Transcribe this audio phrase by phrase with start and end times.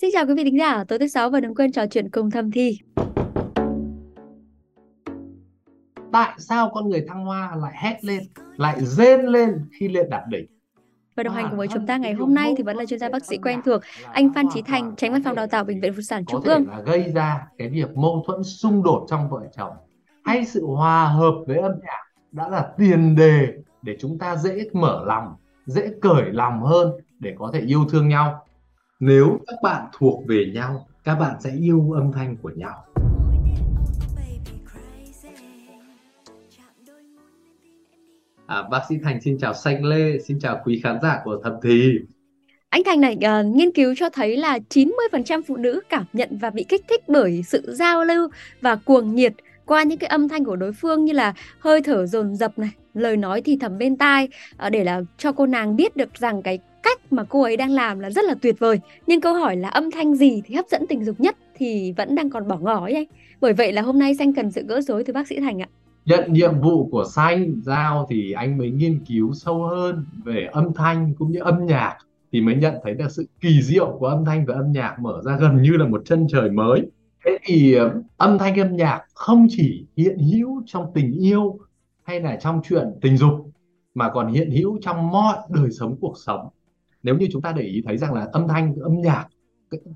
[0.00, 2.30] Xin chào quý vị thính giả, tối thứ sáu và đừng quên trò chuyện cùng
[2.30, 2.78] Thầm Thi.
[6.12, 8.22] Tại sao con người thăng hoa lại hét lên,
[8.56, 10.46] lại rên lên khi lên đạt đỉnh?
[11.16, 13.08] Và đồng hành cùng với chúng ta ngày hôm nay thì vẫn là chuyên gia
[13.08, 13.80] bác sĩ quen thuộc,
[14.12, 16.68] anh Phan Chí Thành, tránh văn phòng đào tạo Bệnh viện Phụ sản Trung ương.
[16.68, 19.72] là gây ra cái việc mâu thuẫn xung đột trong vợ chồng
[20.24, 23.48] hay sự hòa hợp với âm nhạc đã là tiền đề
[23.82, 25.34] để chúng ta dễ mở lòng,
[25.66, 28.46] dễ cởi lòng hơn để có thể yêu thương nhau
[29.00, 32.84] nếu các bạn thuộc về nhau các bạn sẽ yêu âm thanh của nhau
[38.46, 41.52] À, bác sĩ Thành xin chào Xanh Lê, xin chào quý khán giả của Thầm
[41.62, 41.92] Thì.
[42.68, 46.50] Anh Thành này uh, nghiên cứu cho thấy là 90% phụ nữ cảm nhận và
[46.50, 48.28] bị kích thích bởi sự giao lưu
[48.60, 49.32] và cuồng nhiệt
[49.66, 52.70] qua những cái âm thanh của đối phương như là hơi thở dồn dập này,
[52.94, 54.28] lời nói thì thầm bên tai
[54.66, 57.70] uh, để là cho cô nàng biết được rằng cái cách mà cô ấy đang
[57.70, 58.80] làm là rất là tuyệt vời.
[59.06, 62.14] Nhưng câu hỏi là âm thanh gì thì hấp dẫn tình dục nhất thì vẫn
[62.14, 63.06] đang còn bỏ ngỏ ấy anh.
[63.40, 65.68] Bởi vậy là hôm nay xanh cần sự gỡ rối từ bác sĩ thành ạ.
[66.04, 70.74] Nhận nhiệm vụ của xanh giao thì anh mới nghiên cứu sâu hơn về âm
[70.74, 71.96] thanh cũng như âm nhạc
[72.32, 75.22] thì mới nhận thấy được sự kỳ diệu của âm thanh và âm nhạc mở
[75.24, 76.82] ra gần như là một chân trời mới.
[77.24, 77.76] Thế thì
[78.16, 81.58] âm thanh, âm nhạc không chỉ hiện hữu trong tình yêu
[82.02, 83.50] hay là trong chuyện tình dục
[83.94, 86.48] mà còn hiện hữu trong mọi đời sống cuộc sống
[87.02, 89.26] nếu như chúng ta để ý thấy rằng là âm thanh, âm nhạc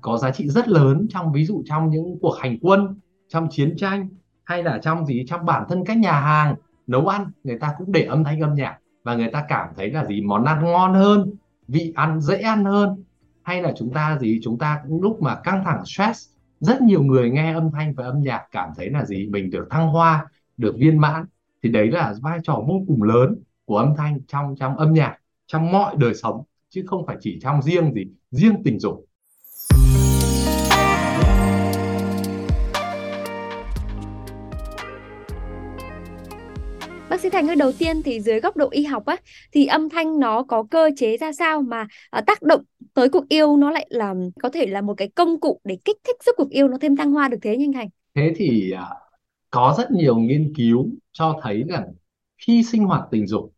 [0.01, 3.75] có giá trị rất lớn trong, ví dụ trong những cuộc hành quân, trong chiến
[3.77, 4.09] tranh,
[4.43, 6.55] hay là trong gì, trong bản thân các nhà hàng,
[6.87, 8.77] nấu ăn, người ta cũng để âm thanh, âm nhạc.
[9.03, 10.21] Và người ta cảm thấy là gì?
[10.21, 11.33] Món ăn ngon hơn,
[11.67, 13.03] vị ăn dễ ăn hơn.
[13.43, 14.39] Hay là chúng ta gì?
[14.43, 18.03] Chúng ta cũng lúc mà căng thẳng stress, rất nhiều người nghe âm thanh và
[18.05, 19.27] âm nhạc, cảm thấy là gì?
[19.27, 21.25] Mình được thăng hoa, được viên mãn.
[21.63, 25.17] Thì đấy là vai trò vô cùng lớn của âm thanh trong trong âm nhạc,
[25.47, 26.43] trong mọi đời sống
[26.75, 29.05] chứ không phải chỉ trong riêng gì riêng tình dục
[37.09, 39.17] Bác sĩ Thành ơi, đầu tiên thì dưới góc độ y học á
[39.51, 42.61] thì âm thanh nó có cơ chế ra sao mà à, tác động
[42.93, 45.97] tới cuộc yêu nó lại là có thể là một cái công cụ để kích
[46.03, 47.89] thích giúp cuộc yêu nó thêm thăng hoa được thế nhanh Thành?
[48.15, 48.85] Thế thì à,
[49.49, 51.93] có rất nhiều nghiên cứu cho thấy rằng
[52.37, 53.53] khi sinh hoạt tình dục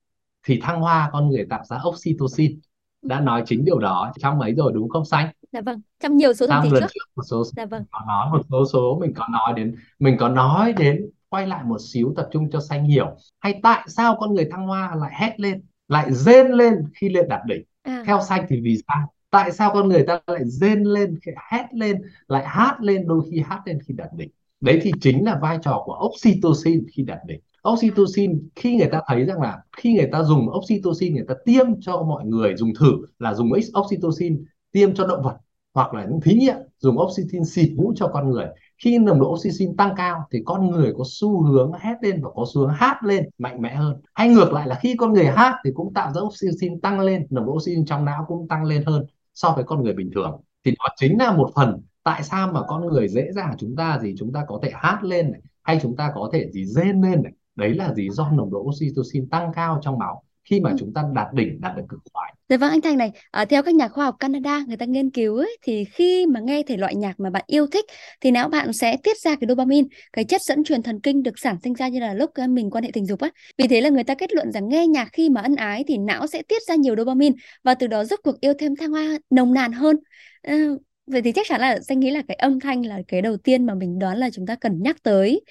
[0.47, 2.59] thì thăng hoa con người tạo ra oxytocin
[3.07, 5.27] đã nói chính điều đó trong ấy rồi đúng không xanh?
[5.51, 6.79] Dạ vâng trong nhiều số thông tin trước.
[6.79, 7.83] trước một số dạ vâng.
[7.91, 11.63] có nói một số số mình có nói đến mình có nói đến quay lại
[11.63, 13.17] một xíu tập trung cho xanh hiểu.
[13.39, 17.27] Hay tại sao con người thăng hoa lại hét lên lại rên lên khi lên
[17.29, 17.63] đạt đỉnh?
[17.83, 18.03] À.
[18.05, 19.13] theo xanh thì vì sao?
[19.29, 21.19] Tại sao con người ta lại rên lên
[21.51, 24.29] hét lên lại hát lên đôi khi hát lên khi đạt đỉnh?
[24.61, 27.39] Đấy thì chính là vai trò của oxytocin khi đạt đỉnh
[27.73, 31.65] oxytocin, khi người ta thấy rằng là khi người ta dùng oxytocin, người ta tiêm
[31.81, 35.37] cho mọi người dùng thử là dùng oxytocin, tiêm cho động vật
[35.73, 38.45] hoặc là những thí nghiệm, dùng oxytocin xịt mũi cho con người.
[38.83, 42.29] Khi nồng độ oxytocin tăng cao thì con người có xu hướng hét lên và
[42.35, 44.01] có xu hướng hát lên mạnh mẽ hơn.
[44.13, 47.27] Hay ngược lại là khi con người hát thì cũng tạo ra oxytocin tăng lên,
[47.29, 50.41] nồng độ oxytocin trong não cũng tăng lên hơn so với con người bình thường.
[50.65, 53.99] Thì đó chính là một phần tại sao mà con người dễ dàng chúng ta
[53.99, 57.01] gì chúng ta có thể hát lên này, hay chúng ta có thể gì rên
[57.01, 60.69] lên này đấy là gì do nồng độ oxytocin tăng cao trong máu khi mà
[60.69, 60.75] ừ.
[60.79, 62.33] chúng ta đạt đỉnh đạt được cực khoái.
[62.49, 65.09] Dạ vâng anh Thành này, à, theo các nhà khoa học Canada người ta nghiên
[65.09, 67.85] cứu ấy, thì khi mà nghe thể loại nhạc mà bạn yêu thích
[68.21, 71.39] thì não bạn sẽ tiết ra cái dopamine, cái chất dẫn truyền thần kinh được
[71.39, 73.29] sản sinh ra như là lúc mình quan hệ tình dục á.
[73.57, 75.97] Vì thế là người ta kết luận rằng nghe nhạc khi mà ân ái thì
[75.97, 79.17] não sẽ tiết ra nhiều dopamine và từ đó giúp cuộc yêu thêm thăng hoa
[79.29, 79.95] nồng nàn hơn.
[80.41, 80.67] À,
[81.07, 83.65] vậy thì chắc chắn là danh nghĩ là cái âm thanh là cái đầu tiên
[83.65, 85.41] mà mình đoán là chúng ta cần nhắc tới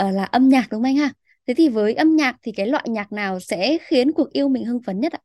[0.00, 1.12] uh, là âm nhạc đúng không anh ha?
[1.50, 4.64] Thế thì với âm nhạc thì cái loại nhạc nào sẽ khiến cuộc yêu mình
[4.64, 5.18] hưng phấn nhất ạ?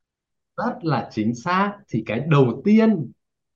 [0.58, 1.74] Rất là chính xác.
[1.90, 3.12] Thì cái đầu tiên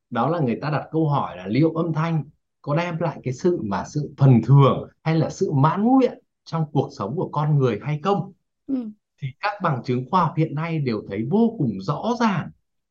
[0.09, 2.24] đó là người ta đặt câu hỏi là liệu âm thanh
[2.62, 6.66] có đem lại cái sự mà sự phần thường hay là sự mãn nguyện trong
[6.72, 8.31] cuộc sống của con người hay không?
[8.68, 8.90] Ừ.
[9.22, 12.50] Thì các bằng chứng khoa học hiện nay đều thấy vô cùng rõ ràng.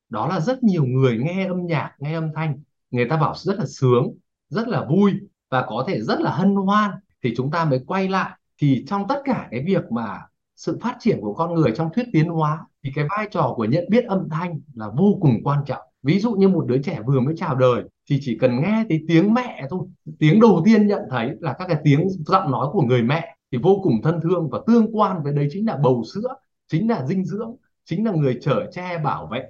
[0.08, 2.58] Đó là rất nhiều người nghe âm nhạc, nghe âm thanh,
[2.90, 4.14] người ta bảo rất là sướng,
[4.48, 5.12] rất là vui
[5.50, 6.90] và có thể rất là hân hoan
[7.22, 10.20] thì chúng ta mới quay lại thì trong tất cả cái việc mà
[10.56, 13.64] sự phát triển của con người trong thuyết tiến hóa thì cái vai trò của
[13.64, 15.82] nhận biết âm thanh là vô cùng quan trọng.
[16.02, 19.04] Ví dụ như một đứa trẻ vừa mới chào đời thì chỉ cần nghe thấy
[19.08, 19.80] tiếng mẹ thôi.
[20.18, 23.58] Tiếng đầu tiên nhận thấy là các cái tiếng giọng nói của người mẹ thì
[23.58, 26.34] vô cùng thân thương và tương quan với đấy chính là bầu sữa
[26.68, 29.44] chính là dinh dưỡng chính là người chở che bảo vệ.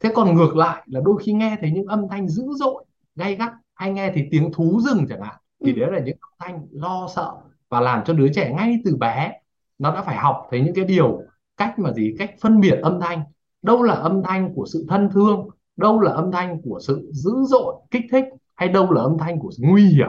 [0.00, 2.84] Thế còn ngược lại là đôi khi nghe thấy những âm thanh dữ dội
[3.14, 5.80] gay gắt hay nghe thấy tiếng thú rừng chẳng hạn thì ừ.
[5.80, 7.32] đấy là những âm thanh lo sợ
[7.72, 9.32] và làm cho đứa trẻ ngay từ bé,
[9.78, 11.22] nó đã phải học thấy những cái điều,
[11.56, 13.22] cách mà gì, cách phân biệt âm thanh.
[13.62, 17.32] Đâu là âm thanh của sự thân thương, đâu là âm thanh của sự dữ
[17.46, 18.24] dội, kích thích,
[18.54, 20.08] hay đâu là âm thanh của nguy hiểm?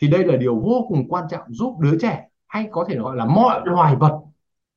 [0.00, 3.16] Thì đây là điều vô cùng quan trọng giúp đứa trẻ hay có thể gọi
[3.16, 4.20] là mọi loài vật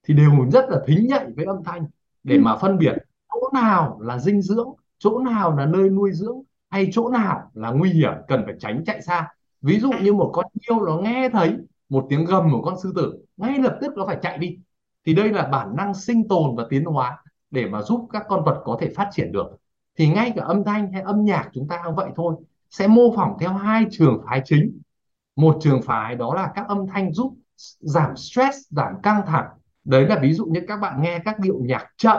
[0.07, 1.85] thì đều rất là thính nhạy với âm thanh
[2.23, 2.93] để mà phân biệt
[3.33, 7.71] chỗ nào là dinh dưỡng, chỗ nào là nơi nuôi dưỡng, hay chỗ nào là
[7.71, 9.27] nguy hiểm, cần phải tránh chạy xa.
[9.61, 11.57] Ví dụ như một con yêu nó nghe thấy
[11.89, 14.57] một tiếng gầm của con sư tử ngay lập tức nó phải chạy đi.
[15.05, 17.17] Thì đây là bản năng sinh tồn và tiến hóa
[17.51, 19.47] để mà giúp các con vật có thể phát triển được.
[19.97, 22.35] Thì ngay cả âm thanh hay âm nhạc chúng ta cũng vậy thôi.
[22.69, 24.79] Sẽ mô phỏng theo hai trường phái chính.
[25.35, 27.33] Một trường phái đó là các âm thanh giúp
[27.79, 29.47] giảm stress, giảm căng thẳng.
[29.83, 32.17] Đấy là ví dụ như các bạn nghe các điệu nhạc chậm,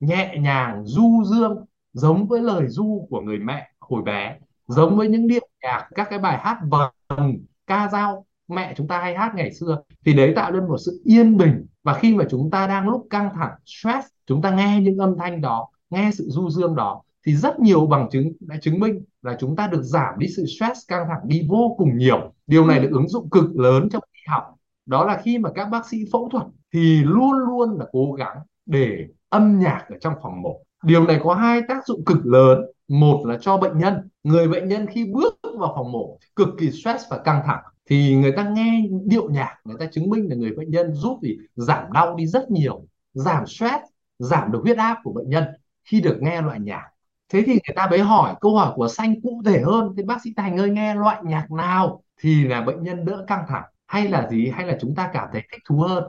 [0.00, 4.38] nhẹ nhàng, du dương, giống với lời du của người mẹ, hồi bé.
[4.66, 8.98] Giống với những điệu nhạc, các cái bài hát vần, ca dao mẹ chúng ta
[9.00, 11.66] hay hát ngày xưa, thì đấy tạo nên một sự yên bình.
[11.82, 15.16] Và khi mà chúng ta đang lúc căng thẳng, stress, chúng ta nghe những âm
[15.18, 19.04] thanh đó, nghe sự du dương đó, thì rất nhiều bằng chứng đã chứng minh
[19.22, 22.32] là chúng ta được giảm đi sự stress, căng thẳng đi vô cùng nhiều.
[22.46, 24.54] Điều này được ứng dụng cực lớn trong y học.
[24.86, 28.36] Đó là khi mà các bác sĩ phẫu thuật thì luôn luôn là cố gắng
[28.66, 30.60] để âm nhạc ở trong phòng mổ.
[30.84, 32.62] Điều này có hai tác dụng cực lớn.
[32.88, 34.08] Một là cho bệnh nhân.
[34.24, 38.16] Người bệnh nhân khi bước vào phòng mổ, cực kỳ stress và căng thẳng thì
[38.16, 41.38] người ta nghe điệu nhạc người ta chứng minh là người bệnh nhân giúp thì
[41.56, 43.84] giảm đau đi rất nhiều giảm stress
[44.18, 45.44] giảm được huyết áp của bệnh nhân
[45.84, 46.84] khi được nghe loại nhạc.
[47.28, 50.22] Thế thì người ta mới hỏi câu hỏi của xanh cụ thể hơn thì bác
[50.22, 52.02] sĩ thành ơi nghe loại nhạc nào?
[52.20, 53.64] Thì là bệnh nhân đỡ căng thẳng.
[53.86, 54.50] Hay là gì?
[54.54, 56.04] Hay là chúng ta cảm thấy thích thú hơn?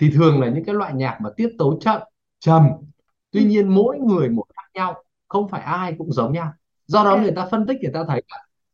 [0.00, 2.02] Thì thường là những cái loại nhạc mà tiết tấu chậm
[2.40, 2.68] trầm.
[3.30, 6.52] Tuy nhiên mỗi người một khác nhau không phải ai cũng giống nhau.
[6.86, 8.22] Do đó người ta phân tích người ta thấy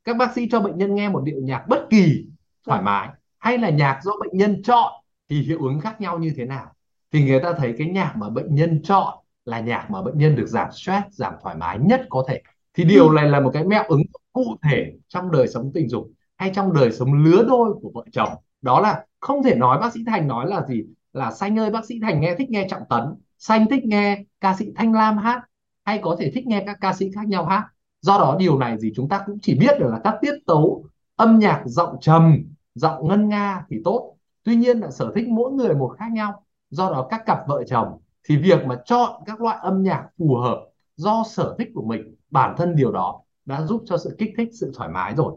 [0.05, 2.27] các bác sĩ cho bệnh nhân nghe một điệu nhạc bất kỳ
[2.67, 3.09] thoải mái.
[3.39, 4.93] Hay là nhạc do bệnh nhân chọn
[5.29, 6.73] thì hiệu ứng khác nhau như thế nào?
[7.13, 10.37] Thì người ta thấy cái nhạc mà bệnh nhân chọn là nhạc mà bệnh nhân
[10.37, 12.43] được giảm stress giảm thoải mái nhất có thể.
[12.75, 13.15] Thì điều ừ.
[13.15, 14.03] này là một cái mẹo ứng
[14.33, 18.05] cụ thể trong đời sống tình dục hay trong đời sống lứa đôi của vợ
[18.13, 18.33] chồng.
[18.63, 20.85] Đó là không thể nói bác sĩ thành nói là gì?
[21.13, 23.03] Là xanh ơi bác sĩ thành nghe thích nghe trọng tấn.
[23.39, 25.43] Xanh thích nghe ca sĩ thanh lam hát
[25.85, 27.65] hay có thể thích nghe các ca sĩ khác nhau hát.
[28.01, 30.85] Do đó điều này gì chúng ta cũng chỉ biết được là các tiết tấu
[31.19, 32.44] âm nhạc giọng trầm
[32.75, 34.17] giọng ngân nga thì tốt.
[34.44, 36.44] Tuy nhiên là sở thích mỗi người một khác nhau.
[36.70, 40.37] Do đó các cặp vợ chồng thì việc mà chọn các loại âm nhạc phù
[40.37, 40.65] hợp
[40.97, 44.49] do sở thích của mình bản thân điều đó đã giúp cho sự kích thích
[44.53, 45.32] sự thoải mái rồi.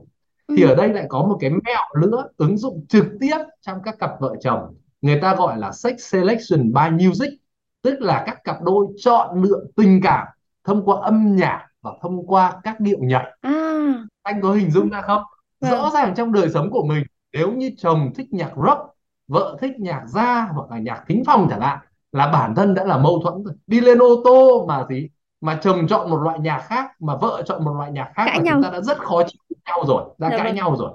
[0.47, 0.55] Ừ.
[0.57, 3.95] thì ở đây lại có một cái mẹo nữa ứng dụng trực tiếp trong các
[3.99, 4.75] cặp vợ chồng.
[5.01, 7.29] Người ta gọi là sex selection by music
[7.81, 10.27] tức là các cặp đôi chọn lựa tình cảm
[10.63, 14.05] thông qua âm nhạc và thông qua các điệu nhảy à.
[14.21, 15.23] anh có hình dung ra không
[15.61, 15.71] vâng.
[15.71, 17.03] rõ ràng trong đời sống của mình
[17.33, 18.79] nếu như chồng thích nhạc rock
[19.27, 21.79] vợ thích nhạc gia hoặc là nhạc thính phòng chẳng hạn
[22.11, 25.09] là bản thân đã là mâu thuẫn rồi đi lên ô tô mà gì
[25.41, 28.39] mà chồng chọn một loại nhạc khác mà vợ chọn một loại nhạc khác cãi
[28.39, 28.53] nhau.
[28.55, 30.55] chúng ta đã rất khó chịu nhau rồi đã Được dạ cãi vâng.
[30.55, 30.91] nhau rồi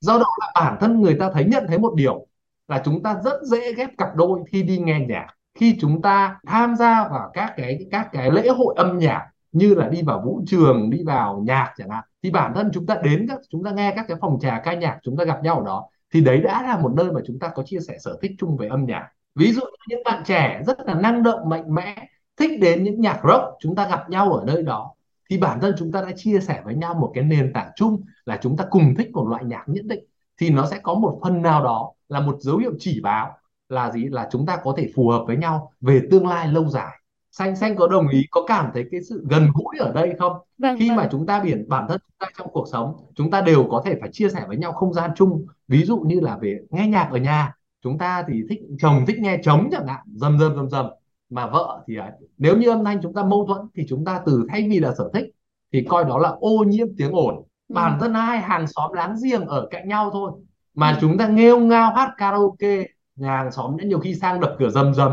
[0.00, 2.26] do đó là bản thân người ta thấy nhận thấy một điều
[2.68, 6.40] là chúng ta rất dễ ghép cặp đôi khi đi nghe nhạc khi chúng ta
[6.46, 10.22] tham gia vào các cái các cái lễ hội âm nhạc như là đi vào
[10.24, 13.64] vũ trường đi vào nhạc chẳng hạn thì bản thân chúng ta đến các, chúng
[13.64, 16.20] ta nghe các cái phòng trà ca nhạc, chúng ta gặp nhau ở đó, thì
[16.20, 18.68] đấy đã là một nơi mà chúng ta có chia sẻ sở thích chung về
[18.68, 19.08] âm nhạc.
[19.34, 23.00] Ví dụ như những bạn trẻ rất là năng động, mạnh mẽ, thích đến những
[23.00, 24.94] nhạc rock, chúng ta gặp nhau ở nơi đó,
[25.30, 28.02] thì bản thân chúng ta đã chia sẻ với nhau một cái nền tảng chung
[28.24, 30.04] là chúng ta cùng thích một loại nhạc nhất định.
[30.40, 33.36] Thì nó sẽ có một phần nào đó là một dấu hiệu chỉ báo
[33.68, 34.04] là gì?
[34.04, 36.99] Là chúng ta có thể phù hợp với nhau về tương lai lâu dài
[37.30, 40.32] xanh xanh có đồng ý có cảm thấy cái sự gần gũi ở đây không
[40.58, 40.96] vâng, khi vâng.
[40.96, 43.82] mà chúng ta biển bản thân chúng ta trong cuộc sống chúng ta đều có
[43.84, 46.86] thể phải chia sẻ với nhau không gian chung ví dụ như là về nghe
[46.86, 50.56] nhạc ở nhà chúng ta thì thích chồng thích nghe trống chẳng hạn dầm dầm
[50.56, 50.86] dầm dầm
[51.30, 52.10] mà vợ thì ấy.
[52.38, 54.94] nếu như âm thanh chúng ta mâu thuẫn thì chúng ta từ thay vì là
[54.98, 55.24] sở thích
[55.72, 57.74] thì coi đó là ô nhiễm tiếng ồn ừ.
[57.74, 60.32] bản thân hai hàng xóm láng giềng ở cạnh nhau thôi
[60.74, 60.98] mà ừ.
[61.00, 62.84] chúng ta nghêu ngao hát karaoke
[63.16, 65.12] nhà hàng xóm nhiều khi sang đập cửa rầm rầm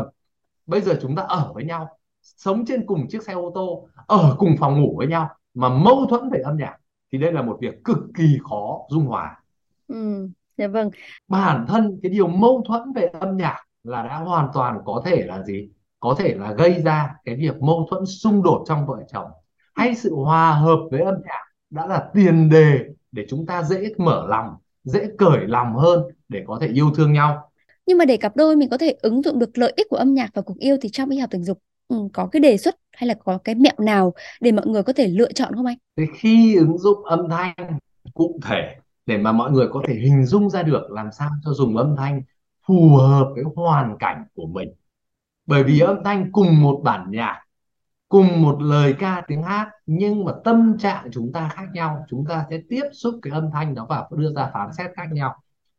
[0.66, 1.97] bây giờ chúng ta ở với nhau
[2.36, 6.06] sống trên cùng chiếc xe ô tô ở cùng phòng ngủ với nhau mà mâu
[6.06, 6.76] thuẫn về âm nhạc
[7.12, 9.42] thì đây là một việc cực kỳ khó dung hòa.
[9.88, 10.90] Ừ, dạ vâng.
[11.28, 15.24] Bản thân cái điều mâu thuẫn về âm nhạc là đã hoàn toàn có thể
[15.26, 15.68] là gì?
[16.00, 19.30] Có thể là gây ra cái việc mâu thuẫn xung đột trong vợ chồng.
[19.74, 22.78] Hay sự hòa hợp với âm nhạc đã là tiền đề
[23.12, 24.46] để chúng ta dễ mở lòng
[24.84, 27.50] dễ cởi lòng hơn để có thể yêu thương nhau.
[27.86, 30.14] Nhưng mà để cặp đôi mình có thể ứng dụng được lợi ích của âm
[30.14, 32.74] nhạc vào cuộc yêu thì trong y học tình dục ừ, có cái đề xuất
[32.92, 35.76] hay là có cái mẹo nào để mọi người có thể lựa chọn không anh?
[35.96, 37.78] Thế khi ứng dụng âm thanh
[38.14, 38.76] cụ thể
[39.06, 41.96] để mà mọi người có thể hình dung ra được làm sao cho dùng âm
[41.96, 42.22] thanh
[42.66, 44.68] phù hợp với hoàn cảnh của mình
[45.46, 47.42] bởi vì âm thanh cùng một bản nhạc
[48.08, 52.24] cùng một lời ca tiếng hát nhưng mà tâm trạng chúng ta khác nhau chúng
[52.28, 55.36] ta sẽ tiếp xúc cái âm thanh đó và đưa ra phán xét khác nhau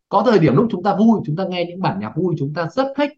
[0.09, 2.53] có thời điểm lúc chúng ta vui chúng ta nghe những bản nhạc vui chúng
[2.53, 3.09] ta rất thích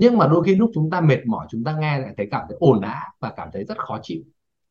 [0.00, 2.42] nhưng mà đôi khi lúc chúng ta mệt mỏi chúng ta nghe lại thấy cảm
[2.48, 4.22] thấy ồn ào và cảm thấy rất khó chịu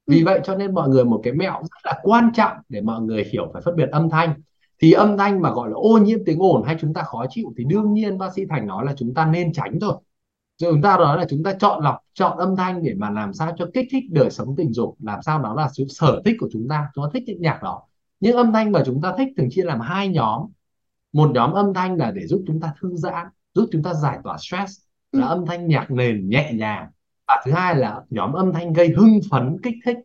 [0.07, 0.25] vì ừ.
[0.25, 3.24] vậy cho nên mọi người một cái mẹo rất là quan trọng để mọi người
[3.31, 4.34] hiểu phải phân biệt âm thanh
[4.81, 7.53] thì âm thanh mà gọi là ô nhiễm tiếng ồn hay chúng ta khó chịu
[7.57, 9.98] thì đương nhiên bác sĩ thành nói là chúng ta nên tránh thôi
[10.57, 13.53] chúng ta nói là chúng ta chọn lọc chọn âm thanh để mà làm sao
[13.57, 16.50] cho kích thích đời sống tình dục làm sao đó là sự sở thích của
[16.53, 17.81] chúng ta chúng ta thích những nhạc đó
[18.19, 20.41] những âm thanh mà chúng ta thích thường chia làm hai nhóm
[21.13, 24.19] một nhóm âm thanh là để giúp chúng ta thư giãn giúp chúng ta giải
[24.24, 24.87] tỏa stress
[25.17, 26.88] là âm thanh nhạc nền nhẹ nhàng
[27.27, 29.97] và thứ hai là nhóm âm thanh gây hưng phấn kích thích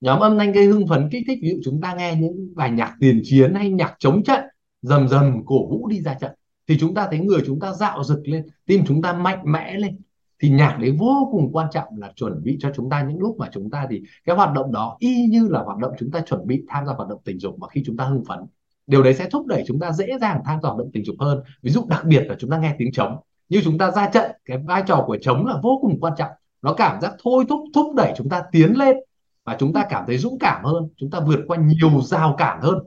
[0.00, 2.70] nhóm âm thanh gây hưng phấn kích thích ví dụ chúng ta nghe những bài
[2.70, 4.40] nhạc tiền chiến hay nhạc chống trận
[4.82, 6.32] dầm dầm cổ vũ đi ra trận
[6.68, 9.74] thì chúng ta thấy người chúng ta dạo rực lên tim chúng ta mạnh mẽ
[9.78, 9.96] lên
[10.42, 13.36] thì nhạc đấy vô cùng quan trọng là chuẩn bị cho chúng ta những lúc
[13.38, 16.20] mà chúng ta thì cái hoạt động đó y như là hoạt động chúng ta
[16.20, 18.38] chuẩn bị tham gia hoạt động tình dục mà khi chúng ta hưng phấn
[18.86, 21.16] điều đấy sẽ thúc đẩy chúng ta dễ dàng tham gia hoạt động tình dục
[21.18, 23.16] hơn ví dụ đặc biệt là chúng ta nghe tiếng trống
[23.48, 26.30] như chúng ta ra trận, cái vai trò của trống là vô cùng quan trọng.
[26.62, 28.96] Nó cảm giác thôi thúc thúc đẩy chúng ta tiến lên
[29.44, 32.60] và chúng ta cảm thấy dũng cảm hơn, chúng ta vượt qua nhiều rào cản
[32.60, 32.78] hơn.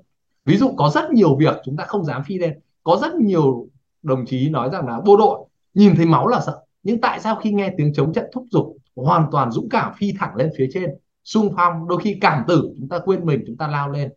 [0.45, 2.59] Ví dụ có rất nhiều việc chúng ta không dám phi lên.
[2.83, 3.67] Có rất nhiều
[4.01, 5.39] đồng chí nói rằng là, bộ đội,
[5.73, 6.59] nhìn thấy máu là sợ.
[6.83, 10.13] Nhưng tại sao khi nghe tiếng chống trận thúc giục, hoàn toàn dũng cảm phi
[10.19, 10.89] thẳng lên phía trên
[11.23, 14.09] xung phong, đôi khi cảm tử, chúng ta quên mình, chúng ta lao lên,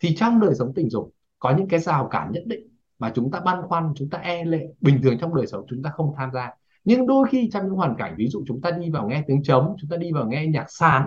[0.00, 2.69] thì trong đời sống tình dục, có những cái rào cản nhất định
[3.00, 5.82] mà chúng ta băn khoăn chúng ta e lệ bình thường trong đời sống chúng
[5.82, 6.50] ta không tham gia
[6.84, 9.42] nhưng đôi khi trong những hoàn cảnh ví dụ chúng ta đi vào nghe tiếng
[9.42, 11.06] trống chúng ta đi vào nghe nhạc sàn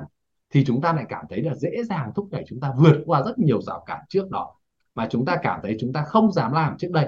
[0.54, 3.22] thì chúng ta lại cảm thấy là dễ dàng thúc đẩy chúng ta vượt qua
[3.24, 4.56] rất nhiều rào cản trước đó
[4.96, 7.08] mà chúng ta cảm thấy chúng ta không dám làm trước đây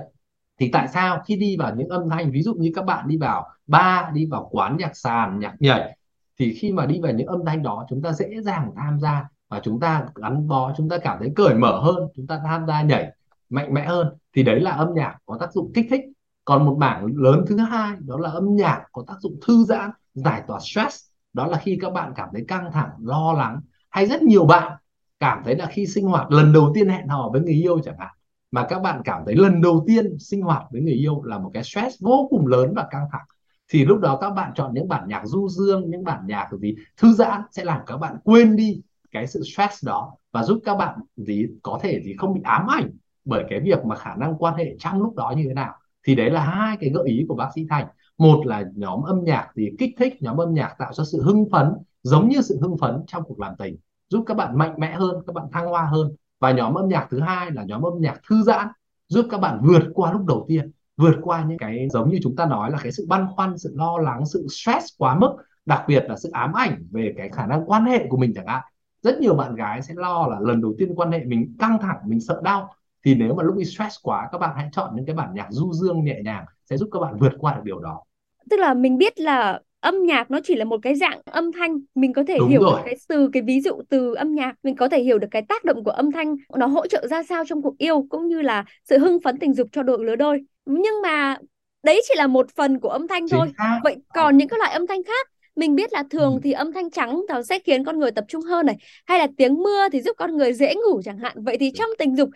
[0.60, 3.18] thì tại sao khi đi vào những âm thanh ví dụ như các bạn đi
[3.18, 5.98] vào ba đi vào quán nhạc sàn nhạc nhảy
[6.40, 9.30] thì khi mà đi vào những âm thanh đó chúng ta dễ dàng tham gia
[9.50, 12.68] và chúng ta gắn bó chúng ta cảm thấy cởi mở hơn chúng ta tham
[12.68, 13.12] gia nhảy
[13.56, 16.02] mạnh mẽ hơn, thì đấy là âm nhạc có tác dụng kích thích.
[16.46, 19.90] Còn một bảng lớn thứ hai, đó là âm nhạc có tác dụng thư giãn,
[20.14, 20.96] giải tỏa stress.
[21.34, 24.78] Đó là khi các bạn cảm thấy căng thẳng, lo lắng, hay rất nhiều bạn
[25.20, 27.96] cảm thấy là khi sinh hoạt, lần đầu tiên hẹn hò với người yêu chẳng
[28.00, 28.12] hạn,
[28.52, 31.52] mà các bạn cảm thấy lần đầu tiên sinh hoạt với người yêu là một
[31.54, 33.26] cái stress vô cùng lớn và căng thẳng,
[33.72, 36.76] thì lúc đó các bạn chọn những bản nhạc du dương, những bản nhạc gì
[36.98, 38.82] thư giãn sẽ làm các bạn quên đi
[39.12, 42.68] cái sự stress đó và giúp các bạn gì có thể gì không bị ám
[42.68, 42.92] ảnh
[43.26, 45.74] bởi cái việc mà khả năng quan hệ trong lúc đó như thế nào,
[46.08, 47.88] thì đấy là hai cái gợi ý của bác sĩ Thành.
[48.18, 51.50] Một là nhóm âm nhạc thì kích thích nhóm âm nhạc tạo ra sự hưng
[51.52, 53.78] phấn, giống như sự hưng phấn trong cuộc làm tình,
[54.10, 56.16] giúp các bạn mạnh mẽ hơn, các bạn thăng hoa hơn.
[56.40, 58.68] Và nhóm âm nhạc thứ hai là nhóm âm nhạc thư giãn,
[59.08, 62.36] giúp các bạn vượt qua lúc đầu tiên, vượt qua những cái giống như chúng
[62.36, 65.84] ta nói là cái sự băn khoăn, sự lo lắng, sự stress quá mức, đặc
[65.88, 68.62] biệt là sự ám ảnh về cái khả năng quan hệ của mình chẳng hạn.
[69.02, 71.98] Rất nhiều bạn gái sẽ lo là lần đầu tiên quan hệ mình căng thẳng,
[72.06, 72.74] mình sợ đau
[73.06, 75.48] thì nếu mà lúc bị stress quá các bạn hãy chọn những cái bản nhạc
[75.50, 78.02] du dương nhẹ nhàng sẽ giúp các bạn vượt qua được điều đó.
[78.50, 81.80] Tức là mình biết là âm nhạc nó chỉ là một cái dạng âm thanh
[81.96, 82.72] mình có thể Đúng hiểu rồi.
[82.72, 85.42] được cái từ cái ví dụ từ âm nhạc mình có thể hiểu được cái
[85.42, 88.42] tác động của âm thanh nó hỗ trợ ra sao trong cuộc yêu cũng như
[88.42, 90.42] là sự hưng phấn tình dục cho đội lứa đôi.
[90.66, 91.38] Nhưng mà
[91.84, 93.48] đấy chỉ là một phần của âm thanh thôi.
[93.84, 95.28] vậy còn những cái loại âm thanh khác?
[95.56, 96.40] Mình biết là thường ừ.
[96.44, 99.28] thì âm thanh trắng nó sẽ khiến con người tập trung hơn này hay là
[99.38, 101.44] tiếng mưa thì giúp con người dễ ngủ chẳng hạn.
[101.44, 102.30] Vậy thì trong tình dục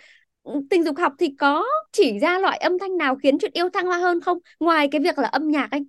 [0.69, 3.85] tình dục học thì có chỉ ra loại âm thanh nào khiến chuyện yêu thăng
[3.85, 4.37] hoa hơn không?
[4.59, 5.83] Ngoài cái việc là âm nhạc anh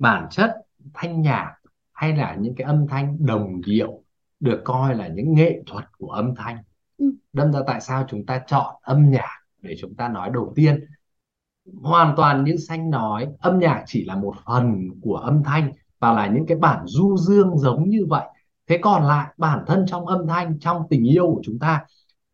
[0.00, 0.56] bản chất
[0.94, 1.54] thanh nhạc
[1.92, 4.02] hay là những cái âm thanh đồng điệu
[4.40, 6.56] được coi là những nghệ thuật của âm thanh.
[6.98, 7.12] Ừ.
[7.32, 10.84] đâm ra tại sao chúng ta chọn âm nhạc để chúng ta nói đầu tiên?
[11.82, 16.12] Hoàn toàn như xanh nói âm nhạc chỉ là một phần của âm thanh và
[16.12, 18.26] là những cái bản du dương giống như vậy.
[18.66, 21.84] Thế còn lại bản thân trong âm thanh trong tình yêu của chúng ta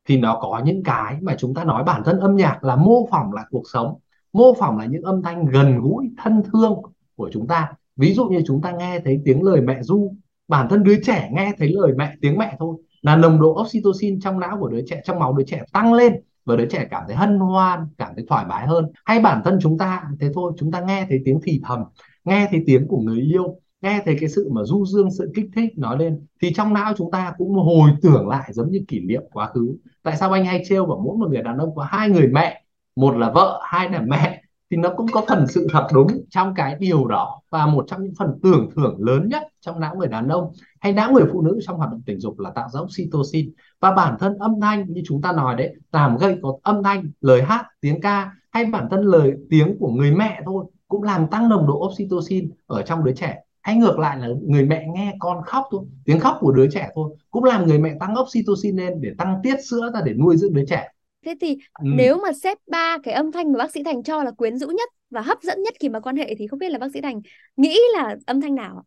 [0.07, 3.07] thì nó có những cái mà chúng ta nói bản thân âm nhạc là mô
[3.11, 3.95] phỏng lại cuộc sống,
[4.33, 6.83] mô phỏng là những âm thanh gần gũi, thân thương
[7.17, 7.73] của chúng ta.
[7.97, 10.15] Ví dụ như chúng ta nghe thấy tiếng lời mẹ ru,
[10.49, 14.21] bản thân đứa trẻ nghe thấy lời mẹ, tiếng mẹ thôi, là nồng độ oxytocin
[14.21, 17.03] trong não của đứa trẻ, trong máu đứa trẻ tăng lên và đứa trẻ cảm
[17.07, 18.91] thấy hân hoan, cảm thấy thoải mái hơn.
[19.05, 21.85] Hay bản thân chúng ta, thế thôi, chúng ta nghe thấy tiếng thì thầm,
[22.25, 25.51] nghe thấy tiếng của người yêu nghe thấy cái sự mà du dương, sự kích
[25.57, 29.01] thích nói lên, thì trong não chúng ta cũng hồi tưởng lại giống như kỷ
[29.01, 29.77] niệm quá khứ.
[30.03, 32.65] Tại sao anh hay trêu bảo mỗi một người đàn ông có hai người mẹ,
[32.97, 36.55] một là vợ, hai là mẹ, thì nó cũng có phần sự thật đúng trong
[36.55, 40.09] cái điều đó và một trong những phần tưởng thưởng lớn nhất trong não người
[40.09, 42.81] đàn ông hay não người phụ nữ trong hoạt động tình dục là tạo ra
[42.81, 43.53] oxytocin.
[43.81, 47.11] Và bản thân âm thanh như chúng ta nói đấy, làm gây có âm thanh,
[47.21, 51.27] lời hát, tiếng ca hay bản thân lời tiếng của người mẹ thôi cũng làm
[51.29, 55.15] tăng nồng độ oxytocin ở trong đứa trẻ hay ngược lại là người mẹ nghe
[55.19, 58.77] con khóc thôi tiếng khóc của đứa trẻ thôi cũng làm người mẹ tăng oxytocin
[58.77, 60.89] lên để tăng tiết sữa ra để nuôi dưỡng đứa trẻ.
[61.25, 61.85] Thế thì ừ.
[61.97, 64.67] nếu mà xếp ba cái âm thanh mà bác sĩ Thành cho là quyến rũ
[64.67, 67.01] nhất và hấp dẫn nhất khi mà quan hệ thì không biết là bác sĩ
[67.01, 67.21] Thành
[67.57, 68.85] nghĩ là âm thanh nào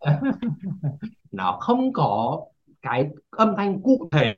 [1.32, 2.40] nó không có
[2.82, 4.34] cái âm thanh cụ thể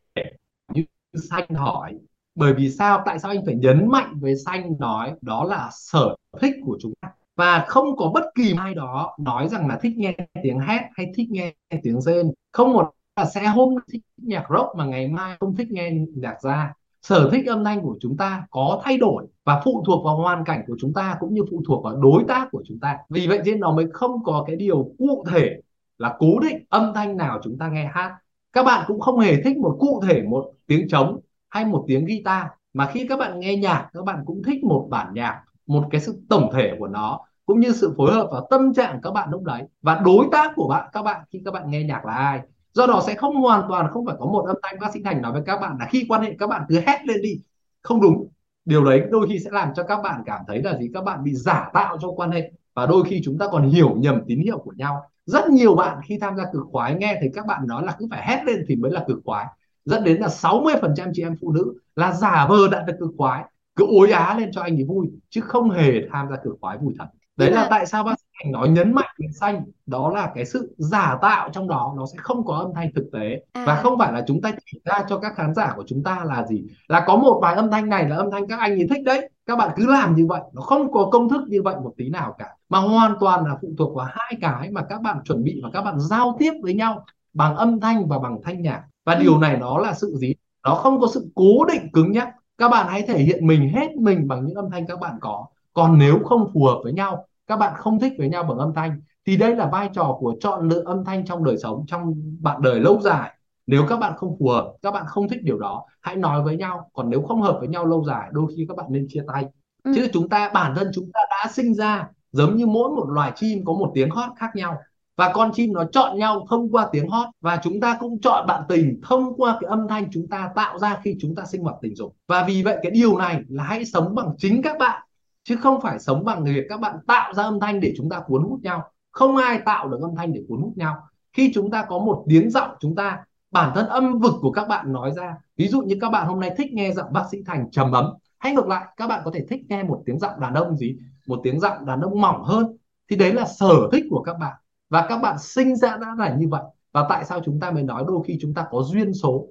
[0.75, 0.85] như
[1.31, 1.99] xanh hỏi
[2.35, 6.17] bởi vì sao tại sao anh phải nhấn mạnh với xanh nói đó là sở
[6.41, 9.93] thích của chúng ta và không có bất kỳ ai đó nói rằng là thích
[9.97, 12.33] nghe tiếng hét hay thích nghe tiếng rên.
[12.53, 16.43] Không một là sẽ hôm thích nhạc rock mà ngày mai không thích nghe nhạc
[16.43, 16.73] ra
[17.03, 20.45] sở thích âm thanh của chúng ta có thay đổi và phụ thuộc vào hoàn
[20.45, 22.99] cảnh của chúng ta cũng như phụ thuộc vào đối tác của chúng ta.
[23.09, 25.61] Vì vậy nên nó mới không có cái điều cụ thể
[25.99, 28.17] là cố định âm thanh nào chúng ta nghe hát.
[28.53, 31.21] Các bạn cũng không hề thích một cụ thể một tiếng trống
[31.51, 32.47] hay một tiếng guitar.
[32.75, 36.00] Mà khi các bạn nghe nhạc, các bạn cũng thích một bản nhạc một cái
[36.00, 39.31] sự tổng thể của nó, cũng như sự phối hợp và tâm trạng các bạn
[39.31, 42.12] lúc đấy và đối tác của bạn, các bạn, khi các bạn nghe nhạc là
[42.12, 42.40] ai.
[42.73, 45.23] Do đó sẽ không hoàn toàn, không phải có một âm thanh bác sĩ thành
[45.23, 47.40] nói với các bạn là khi quan hệ các bạn cứ hét lên đi.
[47.83, 48.28] Không đúng.
[48.64, 50.90] Điều đấy đôi khi sẽ làm cho các bạn cảm thấy là gì?
[50.95, 53.95] Các bạn bị giả tạo trong quan hệ và đôi khi chúng ta còn hiểu
[53.97, 55.02] nhầm tín hiệu của nhau.
[55.26, 58.07] Rất nhiều bạn khi tham gia cực khoái nghe thấy các bạn nói là cứ
[58.11, 59.47] phải hét lên thì mới là cực khoái.
[59.85, 63.45] Dẫn đến là 60% chị em phụ nữ là giả vờ đã được cực khoái
[63.76, 66.79] cứ ối á lên cho anh ấy vui chứ không hề tham gia cực khoái
[66.79, 67.07] vui thật.
[67.37, 70.45] Đấy là tại sao bác sĩ Thành nói nhấn mạnh tiếng xanh đó là cái
[70.45, 73.43] sự giả tạo trong đó nó sẽ không có âm thanh thực tế.
[73.52, 73.64] À.
[73.67, 76.25] và không phải là chúng ta chỉ ra cho các khán giả của chúng ta
[76.25, 78.87] là gì là có một vài âm thanh này là âm thanh các anh ấy
[78.91, 80.41] thích đấy các bạn cứ làm như vậy.
[80.52, 83.57] Nó không có công thức như vậy một tí nào cả mà hoàn toàn là
[83.62, 86.52] phụ thuộc vào hai cái mà các bạn chuẩn bị và các bạn giao tiếp
[86.62, 88.83] với nhau bằng âm thanh và bằng thanh nhạc.
[89.05, 89.21] Và ừ.
[89.23, 90.35] điều này nó là sự gì?
[90.64, 92.29] Nó không có sự cố định cứng nhắc
[92.62, 95.47] các bạn hãy thể hiện mình hết mình bằng những âm thanh các bạn có.
[95.73, 98.75] Còn nếu không phù hợp với nhau các bạn không thích với nhau bằng âm
[98.75, 102.14] thanh thì đây là vai trò của chọn lựa âm thanh trong đời sống trong
[102.40, 103.38] bạn đời lâu dài.
[103.66, 106.57] Nếu các bạn không phù hợp các bạn không thích điều đó hãy nói với
[106.57, 106.90] nhau.
[106.92, 109.45] Còn nếu không hợp với nhau lâu dài đôi khi các bạn nên chia tay.
[109.85, 109.92] Ừ.
[109.97, 113.32] chứ chúng ta bản thân chúng ta đã sinh ra giống như mỗi một loài
[113.37, 114.78] chim có một tiếng hót khác nhau
[115.23, 118.47] và con chim nó chọn nhau thông qua tiếng hót, và chúng ta cũng chọn
[118.47, 121.63] bạn tình thông qua cái âm thanh chúng ta tạo ra khi chúng ta sinh
[121.63, 122.17] hoạt tình dục.
[122.28, 125.02] Và vì vậy cái điều này là hãy sống bằng chính các bạn,
[125.45, 128.21] chứ không phải sống bằng việc các bạn tạo ra âm thanh để chúng ta
[128.26, 128.82] cuốn hút nhau.
[129.11, 130.97] Không ai tạo được âm thanh để cuốn hút nhau.
[131.32, 133.19] Khi chúng ta có một tiếng giọng, chúng ta,
[133.50, 135.35] bản thân âm vực của các bạn nói ra.
[135.56, 138.13] Ví dụ như các bạn hôm nay thích nghe giọng bác sĩ thành trầm ấm.
[138.39, 140.97] Hay ngược lại, các bạn có thể thích nghe một tiếng giọng đàn ông gì?
[141.26, 142.76] Một tiếng giọng đàn ông mỏng hơn.
[143.11, 144.52] Thì đấy là sở thích của các bạn
[144.93, 146.63] và các bạn sinh ra đã là như vậy.
[146.93, 149.47] Và tại sao chúng ta mới nói đôi khi chúng ta có duyên số?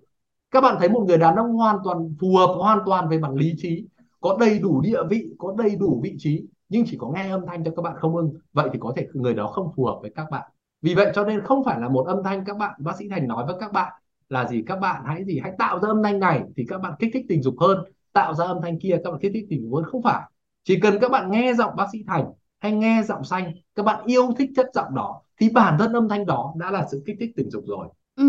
[0.51, 3.31] Các bạn thấy một người đàn ông hoàn toàn, phù hợp hoàn toàn về mặt
[3.33, 3.87] lý trí,
[4.19, 7.45] có đầy đủ địa vị, có đầy đủ vị trí, nhưng chỉ có nghe âm
[7.47, 8.33] thanh cho các bạn không ưng.
[8.53, 10.51] Vậy thì có thể người đó không phù hợp với các bạn.
[10.81, 13.27] Vì vậy cho nên không phải là một âm thanh các bạn, bác sĩ thành
[13.27, 13.91] nói với các bạn
[14.29, 14.63] là gì?
[14.67, 15.39] Các bạn hãy gì?
[15.43, 17.77] Hãy tạo ra âm thanh này thì các bạn kích thích tình dục hơn.
[18.13, 19.83] Tạo ra âm thanh kia, các bạn kích thích tình dục hơn.
[19.91, 20.21] Không phải.
[20.63, 22.25] Chỉ cần các bạn nghe giọng bác sĩ thành
[22.59, 26.09] hay nghe giọng xanh, các bạn yêu thích chất giọng đó thì bản thân âm
[26.09, 27.87] thanh đó đã là sự kích thích tình dục rồi.
[28.15, 28.25] Ừ.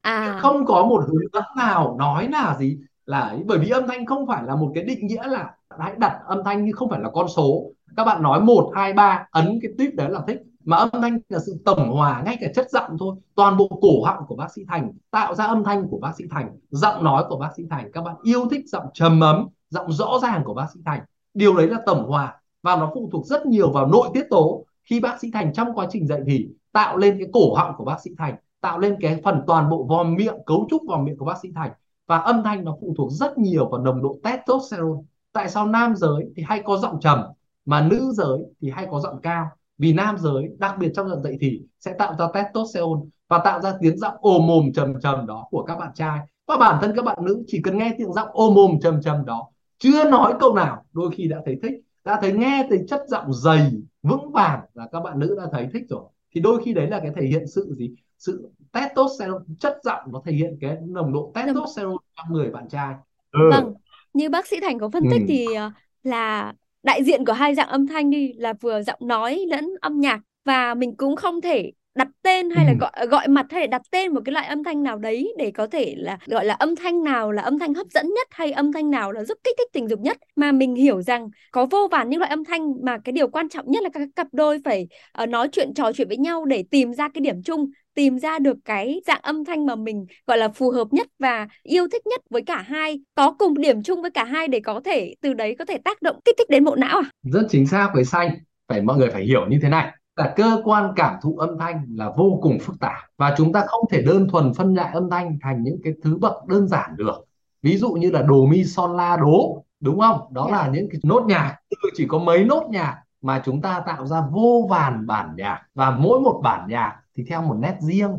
[0.00, 0.38] à.
[0.42, 3.42] không có một hướng dẫn nào nói là gì là ấy.
[3.46, 6.44] bởi vì âm thanh không phải là một cái định nghĩa là hãy đặt âm
[6.44, 7.70] thanh như không phải là con số.
[7.96, 10.42] Các bạn nói một hai ba ấn cái tuyết đấy là thích.
[10.64, 13.16] Mà âm thanh là sự tổng hòa ngay cả chất giọng thôi.
[13.34, 16.24] Toàn bộ cổ họng của bác sĩ thành tạo ra âm thanh của bác sĩ
[16.30, 17.92] thành giọng nói của bác sĩ thành.
[17.92, 21.00] Các bạn yêu thích giọng trầm ấm giọng rõ ràng của bác sĩ thành.
[21.34, 24.64] Điều đấy là tổng hòa và nó phụ thuộc rất nhiều vào nội tiết tố
[24.84, 27.84] khi bác sĩ thành trong quá trình dạy thì tạo lên cái cổ họng của
[27.84, 31.16] bác sĩ thành, tạo lên cái phần toàn bộ vòm miệng, cấu trúc vòm miệng
[31.18, 31.70] của bác sĩ thành.
[32.06, 35.00] Và âm thanh nó phụ thuộc rất nhiều vào nồng độ testosterone.
[35.32, 37.22] Tại sao nam giới thì hay có giọng trầm
[37.64, 39.46] mà nữ giới thì hay có giọng cao?
[39.78, 43.60] Vì nam giới, đặc biệt trong giọng dậy thì sẽ tạo ra testosterone và tạo
[43.60, 46.18] ra tiếng giọng ồ mồm trầm trầm đó của các bạn trai.
[46.46, 49.24] Và bản thân các bạn nữ chỉ cần nghe tiếng giọng ồ mồm trầm trầm
[49.24, 51.72] đó, chưa nói câu nào, đôi khi đã thấy thích,
[52.04, 55.68] đã thấy nghe thấy chất giọng dày vững vàng là các bạn nữ đã thấy
[55.72, 59.78] thích rồi thì đôi khi đấy là cái thể hiện sự gì sự testosterone chất
[59.82, 62.94] giọng nó thể hiện cái nồng độ testosterone trong người bạn trai
[63.30, 63.40] ừ.
[63.50, 63.74] vâng
[64.12, 65.24] như bác sĩ Thành có phân tích ừ.
[65.28, 65.70] thì ờ,
[66.02, 70.00] là đại diện của hai dạng âm thanh đi là vừa giọng nói lẫn âm
[70.00, 72.76] nhạc và mình cũng không thể đặt tên hay là ừ.
[72.80, 75.50] gọi gọi mặt hay là đặt tên một cái loại âm thanh nào đấy để
[75.50, 78.52] có thể là gọi là âm thanh nào là âm thanh hấp dẫn nhất hay
[78.52, 80.18] âm thanh nào là giúp kích thích tình dục nhất.
[80.36, 83.48] Mà mình hiểu rằng có vô vàn những loại âm thanh mà cái điều quan
[83.48, 84.88] trọng nhất là các cặp đôi phải
[85.22, 88.38] uh, nói chuyện trò chuyện với nhau để tìm ra cái điểm chung tìm ra
[88.38, 92.06] được cái dạng âm thanh mà mình gọi là phù hợp nhất và yêu thích
[92.06, 95.32] nhất với cả hai có cùng điểm chung với cả hai để có thể từ
[95.32, 97.10] đấy có thể tác động kích thích đến bộ não à?
[97.22, 98.30] Rất chính xác với xanh.
[98.68, 101.86] Phải mọi người phải hiểu như thế này là cơ quan cảm thụ âm thanh
[101.94, 105.10] là vô cùng phức tạp và chúng ta không thể đơn thuần phân loại âm
[105.10, 107.24] thanh thành những cái thứ bậc đơn giản được.
[107.62, 110.20] Ví dụ như là đồ mi son la đố đúng không?
[110.32, 110.56] Đó Dạ.
[110.56, 111.56] là những cái nốt nhạc.
[111.94, 115.90] Chỉ có mấy nốt nhạc mà chúng ta tạo ra vô vàn bản nhạc và
[115.90, 118.10] mỗi một bản nhạc thì theo một nét riêng.